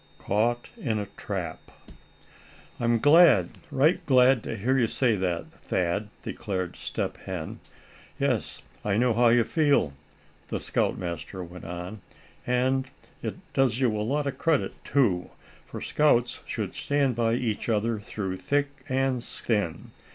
[0.17, 1.59] CAUGHT IN A TRAP.
[2.79, 7.59] "I'm glad, right glad to hear you say that, Thad," declared Step Hen.
[8.17, 9.93] "Yes, I know how you feel,"
[10.47, 12.01] the scoutmaster went on,
[12.47, 12.89] "and
[13.21, 15.29] it does you a lot of credit too,
[15.67, 19.91] for scouts should stand by each other through thick and thin.